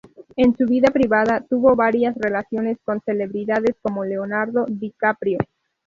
En 0.35 0.57
su 0.57 0.65
vida 0.65 0.87
privada 0.89 1.45
tuvo 1.47 1.75
varias 1.75 2.15
relaciones 2.17 2.79
con 2.83 3.01
celebridades 3.01 3.75
como 3.83 4.03
Leonardo 4.03 4.65
DiCaprio. 4.67 5.37